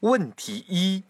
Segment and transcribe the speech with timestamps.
[0.00, 1.02] 问题一：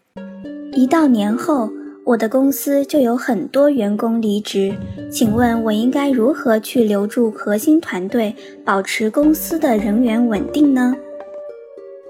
[0.73, 1.69] 一到年后。
[2.03, 4.75] 我的公司就有很多员工离职，
[5.09, 10.93] 请问我应该如何去留住核心团队，保持公司的人员稳定呢？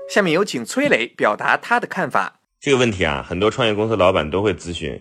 [0.09, 2.39] 下面有请崔磊表达他的看法。
[2.59, 4.99] 这个问题啊，很多创业公司老板都会咨询。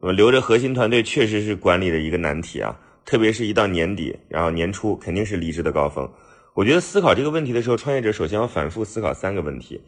[0.00, 6.08] 那么留着核心团队确实是管理的一个难题啊，特别是一到年底，然后年初肯定是离职的高峰。
[6.54, 9.82] 我觉得思考这个问题的时候，创业者首先要反复思考三个问题：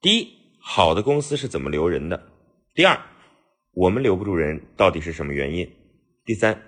[0.00, 0.28] 第一，
[0.64, 2.22] 好的公司是怎么留人的？
[2.72, 2.96] 第二，
[3.72, 5.68] 我们留不住人，到底是什么原因？
[6.24, 6.62] 第三，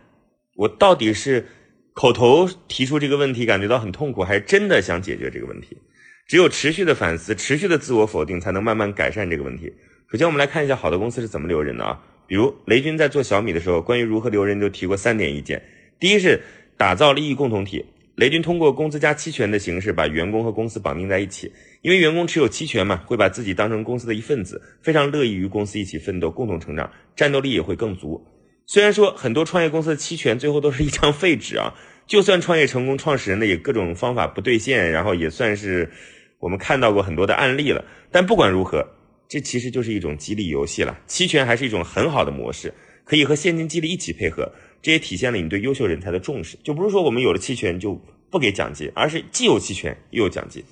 [0.57, 1.47] 我到底是
[1.93, 5.79] 口头提出这个问题，感觉到很痛苦，还是真的想解决这个问题？
[6.27, 9.73] 只有持续的反思，持续的自我否定，才能慢慢改善这个问题。
[10.11, 12.03] 首先，我们来看一下好的公司是怎么留人的啊？
[12.27, 15.63] 比如雷军在做小米的时候，关于如何留人就提过三点意见。
[16.01, 16.43] 第一是
[16.77, 17.87] 打造利益共同体。
[18.17, 21.53] 雷军通过工资加期权的形式，把员工和公司绑定在一起。
[21.83, 28.25] 因为员工持有期权嘛，会把自己当成公司的一份子，非常乐意与公司一起奋斗，共同成长，战斗力也会更足。
[28.67, 31.75] 虽然说很多创业公司的期权最后都是一张废纸啊，
[32.07, 35.91] 就算创业成功，创始人的也各种方法不兑现，然后也算是
[36.39, 37.85] 我们看到过很多的案例了。
[38.13, 38.87] 但不管如何，
[39.29, 40.97] 这其实就是一种激励游戏了。
[41.07, 42.73] 期权还是一种很好的模式，
[43.05, 44.51] 可以和现金激励一起配合。
[44.85, 47.99] 这也体现了你对优秀人才的重视，就不是说我们有了期权就
[48.31, 50.63] 不给奖金，而是既有期权又有奖金。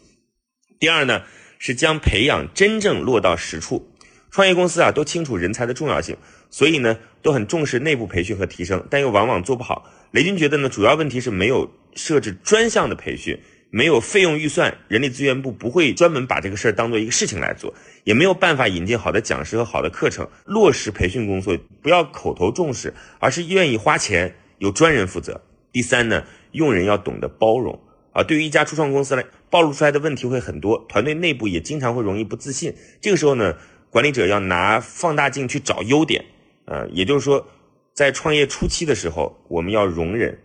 [0.78, 1.22] 第二呢，
[1.58, 3.88] 是将培养真正落到实处。
[4.30, 6.14] 创业公司啊，都清楚人才的重要性，
[6.50, 9.90] 所以呢，都很重视内部培训和提升，但又往往做不好。
[10.10, 13.40] 雷军觉得呢，主要问题是没有设置专项的培训，
[13.74, 17.72] 没有费用预算，人力资源部不会专门把这个事儿当做一个事情来做，
[18.04, 25.40] 也没有办法引进好的讲师和好的课程，落实培训工作，不要口头重视，而是愿意花钱，由专人负责。
[25.72, 27.80] 第三呢，用人要懂得包容
[28.12, 33.56] 啊，对于一家初创公司来，暴露出来的问题会很多，团队内部也经常会容易不自信，这个时候呢，
[33.88, 36.26] 管理者要拿放大镜去找优点，
[36.66, 37.46] 呃，也就是说，
[37.94, 40.38] 在创业初期的时候，我们要容忍。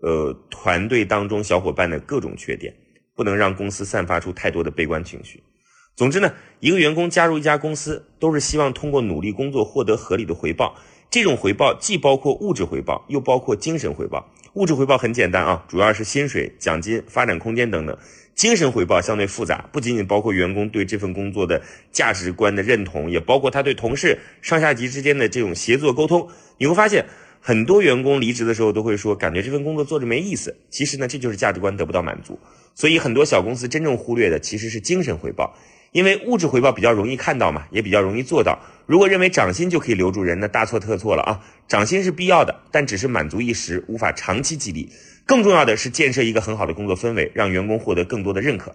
[0.00, 2.72] 呃，团队当中小伙伴的各种缺点，
[3.16, 5.42] 不能让公司散发出太多的悲观情绪。
[5.96, 10.76] 总之呢，一个员工加入一家公司，都是希望通过努力工作获得合理的回报。
[11.10, 14.30] 这种回报既包括物质回报，又包括精神回报。
[14.54, 17.98] 物质回报很简单啊，主要是薪水、奖金、发展空间等等。
[18.36, 21.60] 精神回报相对复杂，不仅仅包括员工对这份工作的
[21.90, 26.28] 价值观的认同，也包括他对同事、上下级之间的这种协作沟通。
[26.58, 27.04] 你会发现。
[27.40, 30.56] 很多员工离职的时候都会说，感觉这份工作做着没意思。
[30.70, 32.38] 其实呢，这就是价值观得不到满足。
[32.74, 35.56] 所以很多小公司真正忽略的其实是精神回报，
[35.92, 38.58] 因为物质回报比较容易看到嘛，也比较容易做到。
[38.86, 41.40] 如果认为涨薪就可以留住人，那大错特错了啊！
[41.66, 44.90] 涨薪是必要的，但只是满足一时，无法长期激励。
[45.26, 48.74] 更重要的是建设一个很好的工作氛围，让员工获得更多的认可。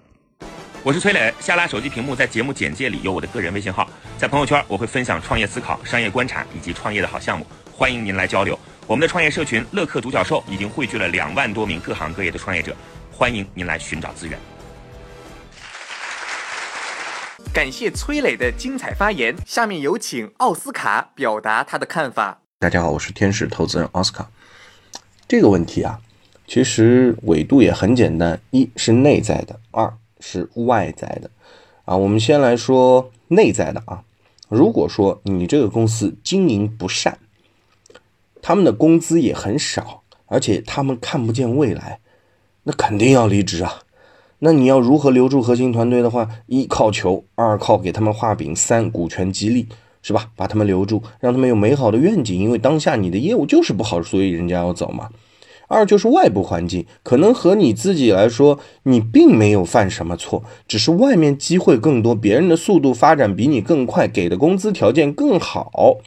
[0.84, 7.46] 我是崔磊，下拉手机屏幕，在节目简介里有我的个人微信号，在朋友圈我会分享创业思考、商业观察以及创业的好项目。
[7.75, 8.57] 欢迎您来交流。
[8.85, 12.75] 我们的创业社群乐客独角兽已经汇聚了两万多名各行各业的创业者，
[13.11, 14.38] 欢迎您来寻找资源。
[17.51, 22.41] 感谢崔磊的精彩发言，下面有请奥斯卡表达他的看法。
[22.59, 24.29] 大家好，我是天使投资人奥斯卡。
[25.28, 26.00] 这个问题啊，
[26.47, 31.31] 其实纬度也很简单，一是内在的，二是外在的。
[31.85, 34.03] 啊，我们先来说内在的啊。
[34.47, 37.17] 如果说你这个公司经营不善，
[38.43, 42.01] 他们的工资也很少，而且他们看不见未来，
[42.63, 43.79] 那肯定要离职啊。
[44.39, 49.67] 那你要如何留住核心团队的话，一靠求，二靠给他们画饼，三股权激励，
[50.01, 50.29] 是吧？
[50.35, 55.09] 把他们留住，让他们有美好的愿景，因为当下你的业务就是不好，所以人家要走嘛。
[55.69, 65.99] 二就是外部环境，可能和你自己来说，你并没有犯什么错，只是外面机会更多，别人的速度发展比你更快，给的工资条件更好，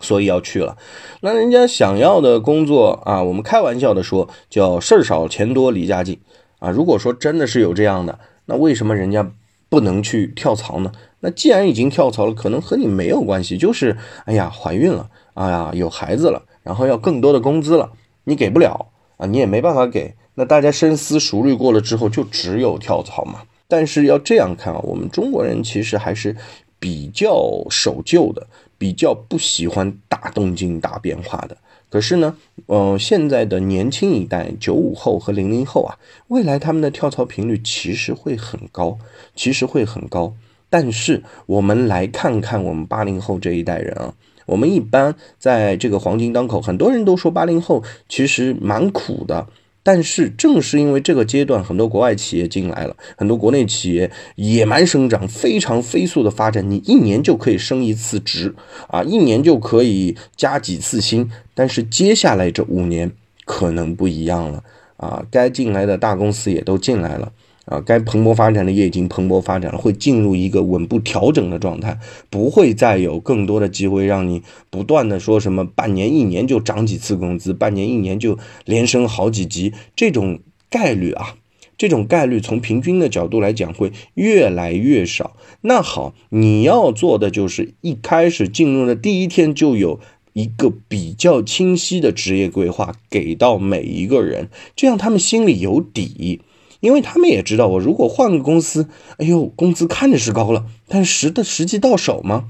[0.00, 0.76] 所以要去了。
[1.20, 6.18] 那人家想要的工作啊，我们开玩笑的说叫事儿少钱多离家近
[6.58, 6.70] 啊。
[6.70, 9.30] 如果说真的是有这样的，那为什么人家
[9.68, 10.90] 不能去跳槽呢？
[11.20, 17.92] 那既然已经跳槽了，可能和你没有关系，就是哎呀怀孕了，哎呀有孩子了，然后要更多的工资了。
[18.24, 20.14] 你给不了啊，你也没办法给。
[20.34, 23.42] 那大家深思熟虑过了之后，就只有跳槽嘛。
[23.68, 26.34] 但是要这样看啊，我们中国人其实还是
[26.78, 28.46] 比较守旧的，
[28.80, 31.54] 比较不喜欢大动静、大变化的。
[31.90, 32.34] 可是呢，
[32.64, 35.98] 呃，现在的年轻一代，九五后和零零后啊，
[36.28, 38.96] 未来他们的跳槽频率其实会很高，
[39.36, 40.32] 其实会很高。
[40.70, 44.14] 但是我们来看看我们八零后这一代人啊，
[44.46, 49.46] 我们一般在这个黄金当口，很多人都说八零后其实蛮苦的。
[49.82, 58.54] 但是正是因为这个阶段，很多国外企业进来了，很多国内企业野蛮生长，非常飞速的发展，你一年就可以升一次职
[58.88, 61.30] 啊，一年就可以加几次薪。
[61.54, 63.10] 但是接下来这五年
[63.44, 64.62] 可能不一样了
[64.96, 67.32] 啊，该进来的大公司也都进来了。
[67.66, 71.98] 啊，该蓬勃发展的也已经蓬勃发展了，会进入一个稳步调整的状态，
[72.28, 81.36] 不会再有更多的机会让你不断的说什么半年、一年就涨几次工资，半年、一年就连升好几级，这种概率啊，
[81.78, 85.36] 这种概率从平均的角度来讲会越来越少。
[85.60, 90.00] 那好，你要做的就是一开始进入的第一天就有
[90.32, 96.40] 一个比较清晰的职业规划给到每一个人，这样他们心里有底。
[96.80, 98.88] 因为他们也知道，我如果换个公司，
[99.18, 102.46] 哎呦，工资看着是高了，但实的实际到手吗？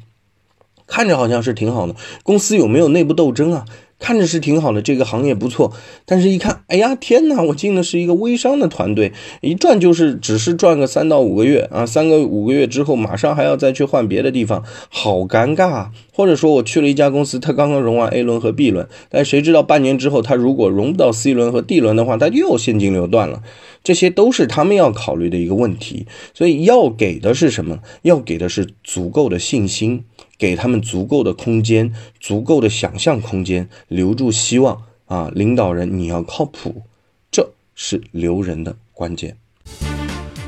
[0.87, 3.65] 看着好像是挺好的，公司有没有内部斗争啊？
[4.01, 5.75] 看着是挺好的，这个行业不错，
[6.07, 7.43] 但是一看，哎呀，天哪！
[7.43, 9.13] 我进的是一个微商的团队，
[9.43, 15.89] 一转就是只是转个三到五个月啊，三个五个月之后，马上还要再去换别的地方，好尴尬！
[16.21, 23.43] 或者说我去了一家公司，他刚刚融完 A 轮和 B 轮，但谁知道半年之后，他如果融不到 C 轮和 D 轮的话，他又现金流断了，
[23.83, 26.07] 这些都是他们要考虑的一个问题。
[26.35, 27.79] 所以要给的是什么？
[28.03, 30.05] 要给的是足够的信心。
[30.37, 35.31] 给他们足够的空间，足够的想象空间，留住希望啊！
[35.35, 36.83] 领导人你要靠谱，
[37.31, 39.37] 这是留人的关键。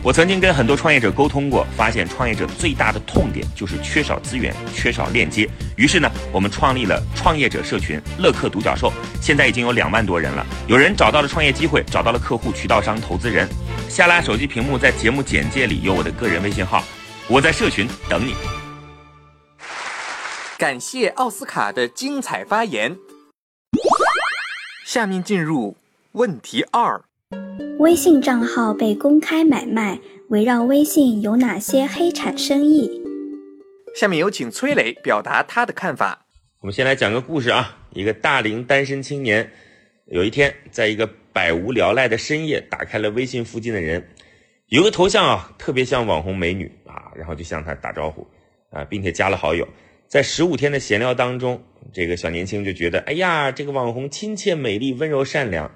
[0.04, 5.48] 我曾经跟很多创业者沟通过，发现创业者最大的痛点就是缺少资源，缺少链接。
[5.76, 10.44] 于是呢，我们创立了创业者社群乐客独角兽，现在已经有两万多人了。
[10.66, 13.48] 有人找到了创业机会，找到了客户、渠道商、投资人。
[13.88, 16.82] 下拉手机屏幕，在节目简介里有我的个人微信号，
[17.28, 18.34] 我在社群等你。
[20.58, 22.96] 感谢奥斯卡的精彩发言。
[24.84, 25.76] 下面进入
[26.12, 27.04] 问题二：
[27.78, 32.90] 微信账号被公开买卖，围绕微信有哪些黑产生意？
[33.94, 36.26] 下面有请崔磊表达他的看法。
[36.60, 39.50] 我们先来讲个故事啊，一个大龄单身青年，
[40.06, 44.06] 有一天在一个百无聊赖的深夜，打开了微信附近的人，
[44.68, 48.26] 有个头像啊，特别像网红美女啊，然后就向她打招呼
[48.70, 49.66] 啊，并且加了好友。
[50.08, 51.62] 在十五天的闲聊当中，
[51.92, 55.70] 这个小年轻就觉得，哎呀，这个网红亲切、美丽、温柔、善良。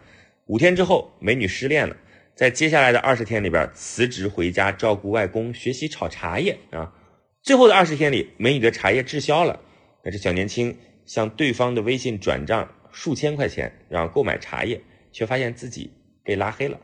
[0.46, 1.96] 五天之后，美女失恋了，
[2.36, 6.92] 在接下来的二十天里边，辞职回家照顾外公，学习炒茶叶啊。
[7.42, 9.58] 最后的二十天里，美女的茶叶滞销了，
[10.04, 15.90] 那这小年轻向对方的微信转账数千块钱，然后购买茶叶，却发现自己
[16.22, 16.78] 被拉黑了。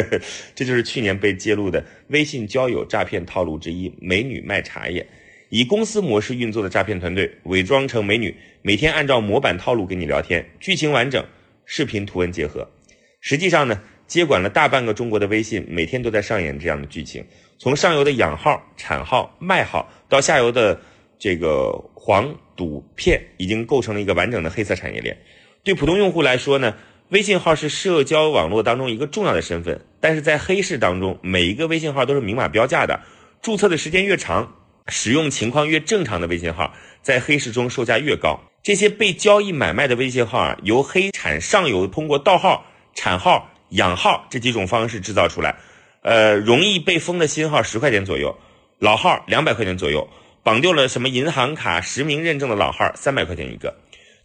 [0.54, 5.06] 这就是去年被揭露的微信交友诈骗套路之一——美女卖茶叶。
[5.48, 11.24] 以公司模式运作的诈骗团队，伪装成美女，每天按照模板套路跟你聊天，剧情完整，
[11.64, 12.68] 视频图文结合。
[13.20, 17.26] 实际上呢，接管了大半个中国的微信，每天都在上演这样的剧情。
[17.58, 20.80] 从上游的养号、产号、卖号，到下游的
[21.18, 25.16] 这个黄赌骗，已经构成了一个完整的黑色产业链。
[25.64, 26.76] 对普通用户来说呢，
[27.08, 33.00] 微信号是社交网络当中一个重要的身份，但是在黑市当中，每一个微信号都是明码标价的，
[33.42, 34.54] 注册的时间越长。
[34.90, 36.72] 使用情况越正常的微信号，
[37.02, 38.40] 在黑市中售价越高。
[38.62, 42.64] 这些被交易买卖的微信号啊，由黑产上游通过盗号、
[42.98, 45.54] 产号、养号这几种方式制造出来。
[46.02, 48.36] 呃，容易被封的新号十块钱左右，
[48.80, 50.08] 老号两百块钱左右，
[50.42, 53.72] 绑丢了什么银行卡实名认证的老号三百块钱一个。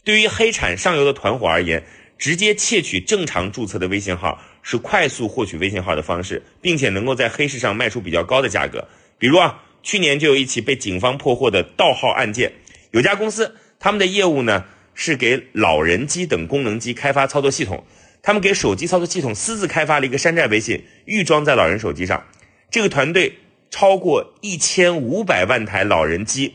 [0.02, 1.84] 对于黑产上游的团伙而言，
[2.18, 8.86] 直接窃取正常注册的微信号是快速获取微信号的方式，并且能够在黑市上卖出比较高的价格。
[9.18, 9.60] 比如啊。
[9.86, 12.50] 去年就有一起被警方破获的盗号案件，
[12.92, 14.64] 有家公司，他们的业务呢
[14.94, 17.84] 是给老人机等功能机开发操作系统，
[18.26, 22.24] 他们给手机操作系统私自开发了一个山寨微信，预装在老人手机上。
[22.70, 23.36] 这个团队
[23.70, 26.54] 超过一千五百万台老人机，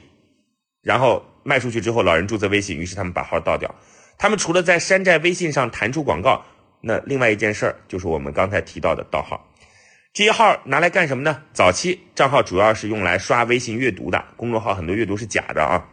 [0.82, 3.76] 然后卖出去之后，老人注册微信，于是他们把号盗掉。
[4.18, 6.44] 他们除了在山寨微信上弹出广告，
[6.82, 9.48] 那另外一件事儿就是我们刚才提到的盗号。
[10.12, 11.44] 这些号拿来干什么呢？
[11.54, 15.86] 早期账号主要是用来刷微信阅读的，公众号很多阅读是假的啊，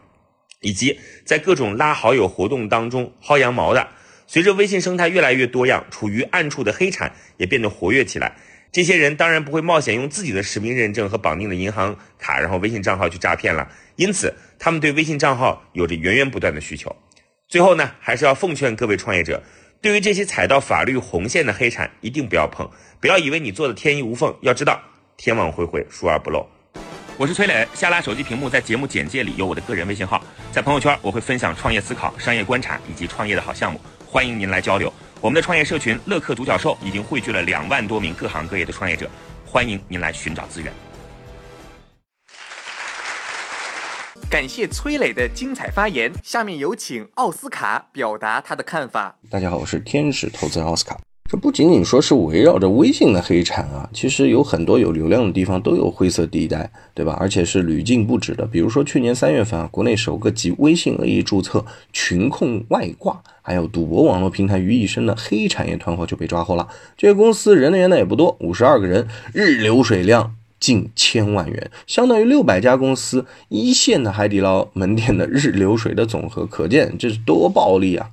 [0.61, 3.87] 以及在各种拉好友活动当中薅羊毛的。
[4.27, 8.35] 随着微信生态越来越多样，处于暗处的黑产也变得活跃起来。
[8.73, 13.65] 这些人当然不会冒险用自己的实名认证和绑定的银行卡，然后微信账号去诈骗了。
[13.95, 16.93] 因此，他们对微信账号有着源源不断的需求。
[17.47, 19.41] 最后呢，还是要奉劝各位创业者，
[19.81, 22.69] 对于这些踩到法律红线的黑产，一定不要碰，
[22.99, 24.79] 不要以为你做的天衣无缝，要知道
[25.15, 26.45] 天网恢恢，疏而不漏。
[27.17, 34.91] 我是崔磊，下拉手机屏幕，在节目简介里有我的个人微信号，在朋友圈我会分享创业思考、商业观察以及创业的好项目，欢迎您来交流。
[35.19, 39.09] 我们的创业社群乐客独角兽已经汇聚了两万多名各行各业的创业者，
[39.45, 40.71] 欢迎您来寻找资源。
[44.29, 49.17] 感谢崔磊的精彩发言，下面有请奥斯卡表达他的看法。
[49.29, 50.97] 大家好，我是天使投资人奥斯卡。
[51.29, 57.17] 这不仅仅说是围绕着微信的黑产啊，其实有很多有流量的地方都有灰色地带，对吧？
[57.19, 58.45] 而且是屡禁不止的。
[58.45, 66.65] 比如说去年三月份啊，国内首个集微信恶意注册、群控外挂，还有赌博网络平台于一身的黑产业团伙就被抓获了。
[66.95, 78.11] 这个公司人员呢也不多，五十二个人，日流水量近千万元，相当于六百家公司一线的海底捞门店的日流水的总和，可见这是多暴利啊！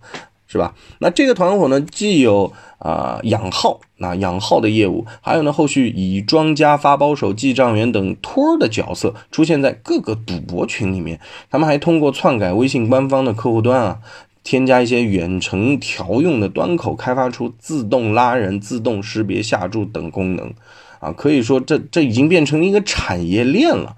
[0.55, 0.73] 是吧？
[1.01, 11.19] 那这个团伙呢，既有啊养号，那养号的业务，还有呢后续以庄家、发包手、记账员等托儿的角色出现在各个赌博群里面。
[11.51, 13.99] 他们还通过篡改微信官方的客户端啊，
[14.45, 20.55] 添加一些远程调用的端口，开发出自动拉人、自动识别下注等功能
[21.01, 21.11] 啊。
[21.11, 23.97] 可以说，这这已经变成一个产业链了。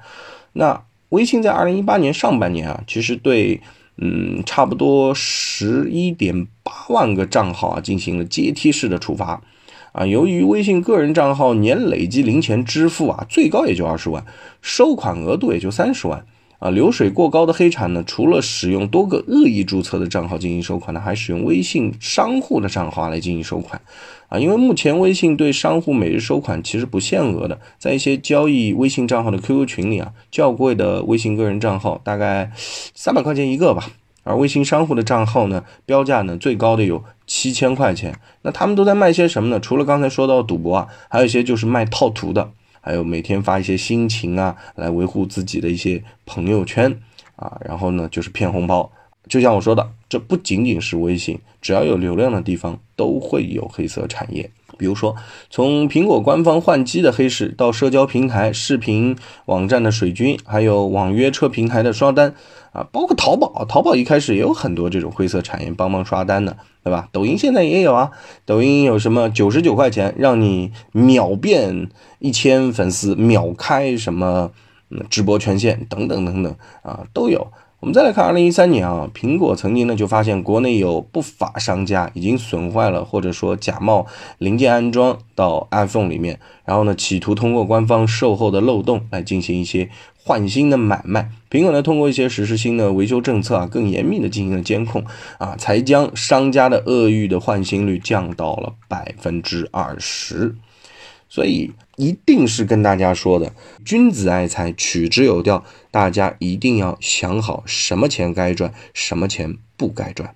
[0.54, 3.60] 那微信在二零一八年上半年啊，其实对。
[3.98, 9.42] 嗯，差不多十一点八万个账号啊，进行了阶梯式的处罚
[9.92, 10.04] 啊。
[10.04, 14.24] 由于微信个人账号年累计零钱支付啊，最高也就二十万，
[14.60, 16.26] 收款额度也就三十万。
[16.58, 23.80] 啊，流水过高的黑产呢，除了使用多个恶意注册的账号进行收款呢，还使用微信商户的账号来进行收款。
[24.28, 33.90] 啊，因为目前微信对商户每日收款其实不限额的，在一些交易微信账号的 QQ 群里啊，较贵的微信个人账号大概三百块钱一个吧，
[34.24, 38.18] 而微信商户的账号呢，标价呢最高的有七千块钱。
[38.42, 39.60] 那他们都在卖些什么呢？
[39.60, 42.50] 除了刚才说到赌博啊，还有一些就是卖套图的。
[42.86, 46.96] 还有每天发一些心情啊，来维护自己的一些朋友圈
[47.34, 48.88] 啊，然后呢就是骗红包。
[49.28, 54.48] 就像我说的，这不仅仅是微信，只要有流量的地方都会有黑色产业。
[54.78, 55.16] 比如说，
[55.50, 59.16] 从苹果官方换机的黑市，到社交平台、视频
[59.46, 62.36] 网站的水军，还有网约车平台的刷单
[62.76, 66.54] 啊，包括淘宝，淘宝一开始也有很多这种灰色产业帮忙刷单的，
[66.84, 67.08] 对吧？
[67.10, 68.10] 抖音现在也有啊，
[68.44, 74.50] 抖音有什么九十九块钱让你秒变一千粉丝，秒开什么
[75.08, 77.50] 直播权限等等等等啊，都有。
[77.80, 84.06] 我们再来看二零一三年啊，苹果曾经呢就发现国内有不法商家已经损坏了，或者说假冒
[84.38, 89.88] 零件安装到 iPhone 里面，然后呢企图通过官方售后的漏洞来进行一些
[90.26, 91.30] 换新的买卖。
[91.48, 95.04] 苹果呢通过一些实施新的维修政策啊，更严密的进行了监控
[95.38, 100.56] 啊，才将商家的恶意的换新率降到了百分之二十。
[101.28, 103.52] 所以一定是跟大家说的，
[103.84, 105.64] 君子爱财，取之有道。
[105.92, 110.34] 大家一定要想好什么钱该赚，什么钱不该赚。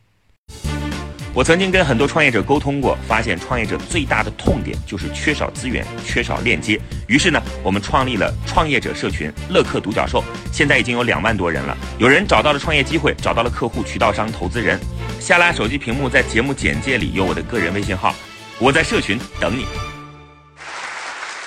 [1.33, 6.81] 我曾经跟很多创业者沟通过，发现创业者最大的痛点就是缺少资源，缺少链接。
[7.07, 11.77] 于是呢，我们创立了创业者社群乐客独角兽，现在已经有两万多人了。
[11.99, 14.81] 有人找到了创业机会，找到了客户、渠道商、投资人。
[15.21, 18.13] 下拉手机屏幕，在节目简介里有我的个人微信号，
[18.59, 19.67] 我在社群等你。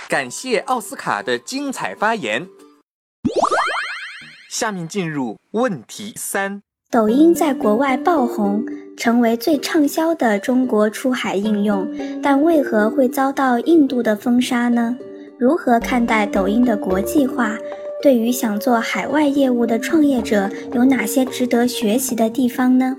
[0.07, 2.47] 感谢奥斯卡的精彩发言。
[4.49, 6.61] 下面进入问题三：
[6.93, 8.63] 抖音在国外爆红，
[8.95, 14.95] 成为最畅销的中国出海应用，但为何会遭到印度的封杀呢？
[15.39, 17.57] 如何看待抖音的国际化？
[18.03, 22.95] 对于想做海外业务的创业者，有哪些值得学习的地方呢？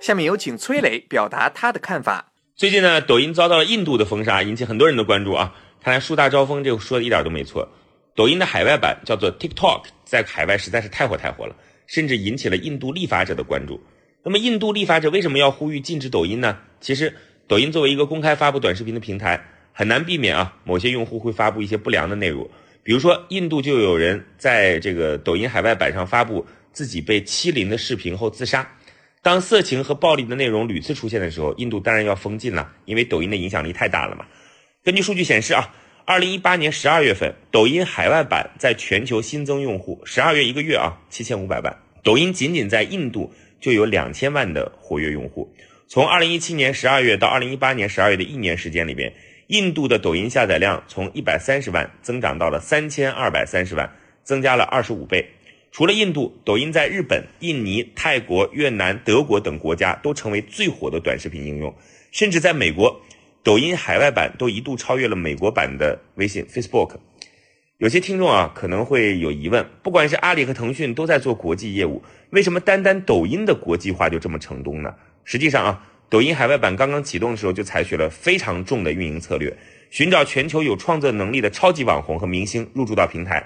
[0.00, 2.32] 下面有请崔磊表达他的看法。
[2.56, 5.52] 最近呢，抖音遭到了印度的封杀，引起很多人的关注啊。
[5.84, 7.68] 看来树大招风，这个说的一点都没错。
[8.16, 11.54] 抖音的海外版叫做 TikTok，在海外实在是太火太火了，
[11.88, 13.82] 甚至引起了印度立法者的关注。
[14.22, 16.58] 那么，印度立法者为什么要呼吁禁止抖音呢？
[16.80, 17.12] 其实，
[17.48, 19.42] 抖音作为一个公开发布短视频的平台，
[19.72, 22.48] 很难避免啊，某些用户会发布一些不良的内容。
[22.82, 28.70] 比如说，印度就有人在这个抖音海外版上发布自己被欺凌的视频后自杀。
[29.22, 34.26] 当色情和暴力的内容屡次出现的时候，印度当然要封禁了，因为抖音的影响力太大了嘛。
[34.84, 35.74] 根据数据显示啊，
[36.08, 41.82] 二零一八年十二月份，抖音海外版在全球新增用户，十二月一个月啊，七千五百万。
[42.02, 45.54] 抖音仅仅在印度就有两千万的活跃用户。
[45.86, 49.12] 从二零一七年十二月到二零一八年十二月的一年时间里边，
[49.48, 53.92] 印度的抖音下载量从一百三十万增长到了三千二百三十万，
[54.24, 55.28] 增加了二十五倍。
[55.72, 61.76] 除了印度，抖音在日本、印尼、泰国、越南、德国等国家都成为最火的短视频应用，
[62.10, 62.98] 甚至在美国，
[63.48, 66.96] 抖音海外版都一度超越了美国版的微信 Facebook。
[67.78, 74.94] 有些听众啊可能会有疑问，不管是阿里和腾讯都在做国际业务，为什么单单抖音的国际化就这么成功呢？
[75.24, 75.82] 实际上啊。
[76.10, 79.56] 抖音海外版刚刚启动的时候，就采取了非常重的运营策略，
[79.88, 83.42] 寻找全球有创作能力的超级网红和明星入驻到平台。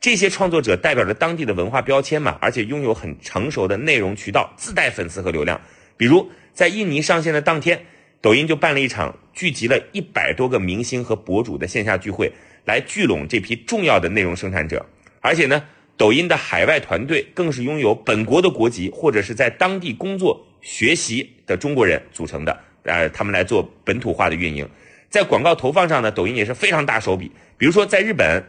[0.00, 5.60] 这些创作者代表着当地的文化标签嘛，而且拥有很成熟的内容渠道，自带粉丝和流量。
[5.96, 7.84] 比如在印尼上线的当天，
[8.24, 12.32] 抖音就办了一场聚集了一百多个明星和博主的线下聚会，
[12.64, 14.82] 来聚拢这批重要的内容生产者。
[15.20, 15.62] 而且呢，
[15.98, 20.42] 抖音的海外团队更是拥有本国的国籍或者是在当地工作。
[20.62, 24.66] 学习的中国人组成的，呃，他们来做本土化的运营，
[25.10, 27.30] 在广告投放上呢，抖音也是非常大手笔。
[27.58, 28.42] 比如说，在日本，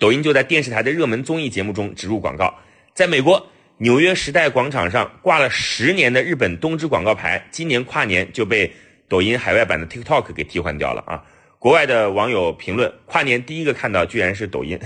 [0.00, 2.52] 抖音就在电视台的热门综艺节目中植入广告；
[2.94, 3.48] 在美国，
[3.78, 8.68] 纽约时代广场上挂了十年的日本东芝广告牌，今年跨年就被
[9.08, 11.24] 抖音海外版的 TikTok 给替换掉了啊！
[11.58, 14.78] 国外的网友评论，跨年第一个看到居然是抖音。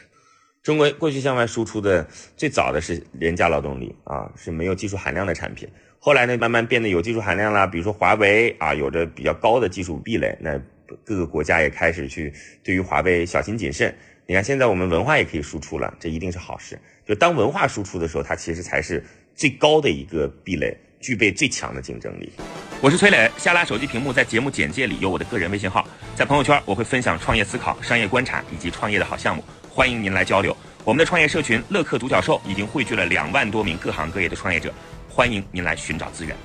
[0.62, 5.68] 中国过去向外输出的最早的是廉价劳动力啊，是没有技术含量的产品。
[5.98, 10.60] 后来呢，慢慢变得有技术含量啦，比如说华为啊，有着比较高的技术壁垒，那
[11.04, 12.32] 各个国家也开始去
[12.64, 13.94] 对于华为小心谨慎。
[14.26, 16.76] 你看现在我们文化也可以输出了，这一定是好事。
[17.06, 19.04] 就当文化输出的时候，它其实才是
[19.36, 22.32] 最高的一个壁垒，具备最强的竞争力。
[22.80, 30.56] 我是崔磊，下拉手机屏幕，在节目简介里有我的个人微信号，在朋友圈我会分享创业思考、商业观察以及创业的好项目，欢迎您来交流。
[30.84, 34.72] 我们的创业社群乐客独角兽已经汇聚了两万多名各行各业的创业者。
[35.08, 36.36] 欢迎您来寻找资源。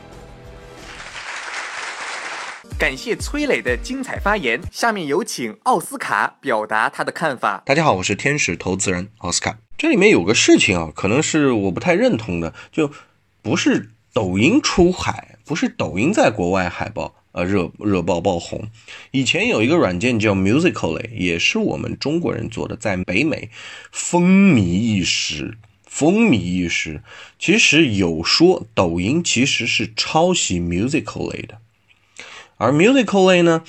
[2.79, 7.61] 感谢崔磊的精彩发言，下面有请奥斯卡表达他的看法。
[7.65, 9.57] 大家好，我是天使投资人奥斯卡。
[9.77, 12.89] 这里面有个事情啊，可能是我不太认同的，就
[13.43, 18.69] 不是抖音出海，不是抖音在国外海报呃热热爆爆红。
[19.11, 23.49] 以前有一个软件叫 Musical.ly，也是我们中国人做的，在北美
[23.91, 25.57] 风靡一时。
[25.85, 27.03] 风靡一时，
[27.37, 31.57] 其实有说抖音其实是抄袭 Musical.ly 的，
[32.55, 33.63] 而 Musical.ly 呢，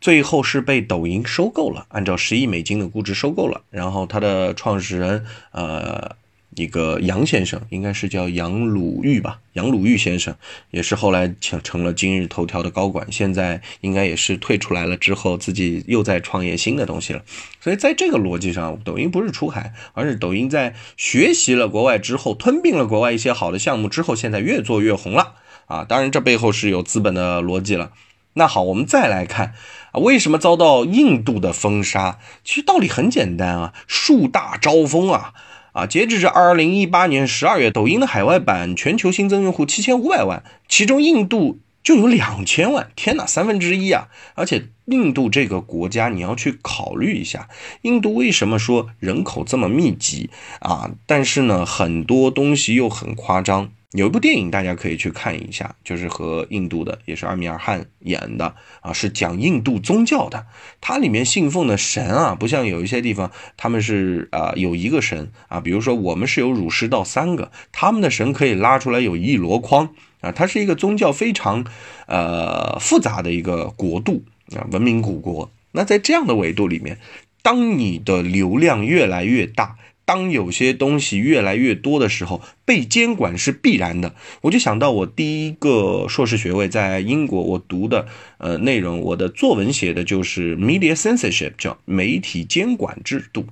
[0.00, 6.16] 最后是被抖音收购了，按照十亿美金的估值收购了，然后它的创始人呃。
[6.58, 9.40] 一个杨先生，应该是叫杨鲁豫吧？
[9.52, 10.34] 杨鲁豫先生
[10.70, 17.22] 也是后来成成了今日头条的高管，现在应该也是退出来了之后，自己又在创业新的东西了。
[17.60, 25.34] 所以在这个逻辑上，抖音不是出海，而是抖音在学习了国外之后，吞并了国外一些好的项目之后，现在越做越红了
[25.66, 25.84] 啊！
[25.84, 27.92] 当然，这背后是有资本的逻辑了。
[28.34, 29.54] 那好，我们再来看
[29.90, 32.20] 啊，为什么遭到印度的封杀？
[32.44, 35.34] 其实道理很简单啊，树大招风啊。
[35.72, 44.08] 啊，截止至二零一八年十二月，抖音的海外版全球新增用户七千五百万，其中印度就有两千万，天哪，三分之一啊！
[44.34, 47.48] 而且印度这个国家，你要去考虑一下，
[47.82, 50.90] 印度为什么说人口这么密集啊？
[51.06, 53.70] 但是呢，很多东西又很夸张。
[53.92, 60.44] 有一部电影大家可以去看一下，就是和印度的，也是阿米尔汗演的啊，是讲印度宗教的。
[60.78, 70.32] 它里面信奉的神啊，不像有一些地方他们是啊有一个神啊，比如说我们是有儒释道三个，他们的神可以拉出来有一箩筐啊。
[70.32, 71.64] 它是一个宗教非常
[72.06, 74.22] 呃复杂的一个国度
[74.54, 75.50] 啊，文明古国。
[75.72, 76.98] 那在这样的维度里面，
[77.40, 79.76] 当你的流量越来越大。
[80.08, 84.14] 当有些东西越来越多的时候，被监管是必然的。
[84.40, 88.06] 我就想到我第一个硕士学位在英国，我读的
[88.38, 93.44] 呃内容，我的作文写的就是 media censorship，叫媒体监管制度。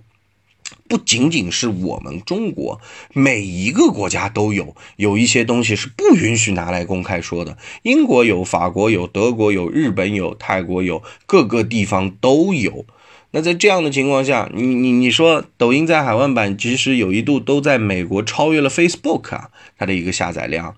[0.88, 2.80] 不仅仅是我们中国，
[3.12, 7.58] 每一个国家都有，有一些东西是不允许拿来公开说的。
[7.82, 12.86] 英国有，法国有，德国有，日本有，泰国有，各个地方都有。
[13.36, 20.74] 那在这样的情况下，你你你说抖音在海外版其实有一度都在美国超越了 Facebook 啊，它的一个下载量，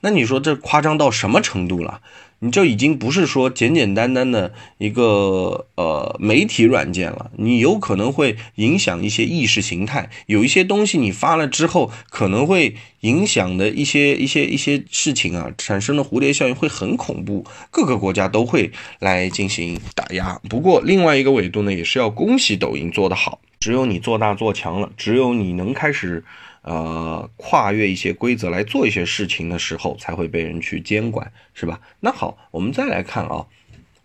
[0.00, 2.02] 那你说这夸张到什么程度了？
[2.44, 20.40] 你就已经不是说简简单单的一个呃媒体软件了，你有可能会影响一些意识形态，有一些东西你发了之后，可能会影响的一些一些一些事情啊，产生的蝴蝶效应会很恐怖，各个国家都会来进行打压。
[20.50, 26.24] 不过另外一个维度呢，也是要恭喜抖音做得好，只有你做大做强了，只有你能开始。
[26.62, 31.80] 呃，跨越一些规则来做一些事情的时候，才会被人去监管，是吧？
[32.00, 33.46] 那好，我们再来看啊，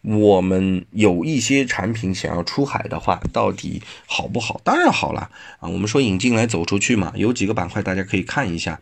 [0.02, 4.60] 我们有一些产品想要出海的话，到底好不好？
[4.64, 5.70] 当然好了啊！
[5.70, 8.82] 我们说引进来走出去嘛，有几个板块大家可以看一下。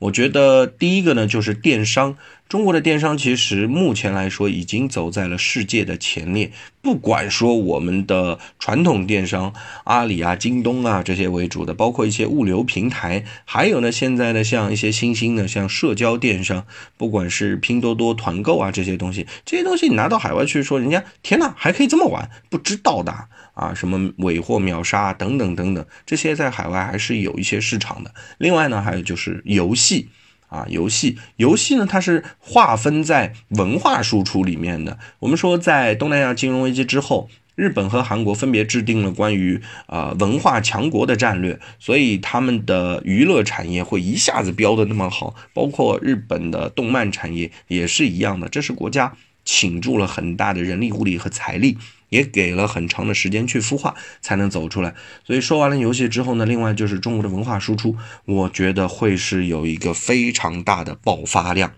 [0.00, 2.16] 我觉得第一个呢，就是电商。
[2.48, 6.52] 中国的电商其实目前来说已经走在了世界的前列。
[6.82, 9.54] 不管说我们的传统电商，
[9.84, 16.66] 阿里啊、京东啊这些为主的，包括一些物流平台，还有呢，现在呢，像一些新兴的，像社交电商，
[16.98, 23.12] 不管是拼多多、团购啊这些东西，这些东西你拿到海外去说，人家天呐，还可以这么玩，不知道的
[23.54, 28.14] 啊，什么尾货秒杀等等等等，这些在海外还是有一些市场的。
[28.36, 30.10] 另外呢，还有就是游戏。
[30.48, 34.98] 啊，游戏游戏呢，它是划分在文化输出里面的。
[35.18, 48.48] 我们说，在东南亚金融危机之后，日本和韩国分别制定了关于啊文化强国的战略，所以他们的娱乐产业会一下子飙的那么好，包括日本的动漫产业也是一样的。
[48.48, 49.12] 这是国家
[49.44, 51.78] 倾注了很大的人力、物力和财力。
[52.10, 54.94] 也给了很长的时间去孵化，才能走出来。
[55.26, 61.72] 所以说完了游戏之后呢，另外就是中国的文化输出，我觉得会是有一个非常大的爆发量。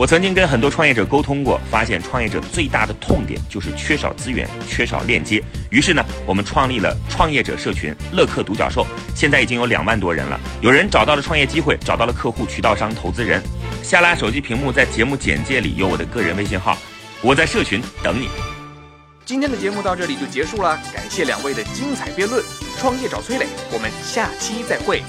[0.00, 5.44] 我曾经跟很多创业者沟通过，发现创业者最大的痛点就是缺少资源、缺少链接。
[5.68, 10.40] 于是呢，我们创立了创业者社群乐客独角兽，现在已经有两万多人了。
[10.62, 13.42] 有人找到了创业机会，找到了客户、渠道商、投资人。
[13.82, 16.78] 下拉手机屏幕，在节目简介里有我的个人微信号，
[17.20, 18.30] 我在社群等你。
[19.26, 22.42] 今天的节目到这里就结束了，感谢两位的精彩辩论。
[22.78, 25.02] 创业找崔磊，我们下期再会。